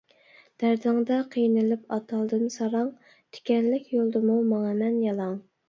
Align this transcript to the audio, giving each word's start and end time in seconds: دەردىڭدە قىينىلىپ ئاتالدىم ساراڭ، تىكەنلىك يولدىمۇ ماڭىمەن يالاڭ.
دەردىڭدە 0.61 1.19
قىينىلىپ 1.35 1.83
ئاتالدىم 1.97 2.47
ساراڭ، 2.57 2.89
تىكەنلىك 3.39 3.95
يولدىمۇ 3.99 4.43
ماڭىمەن 4.51 5.01
يالاڭ. 5.09 5.41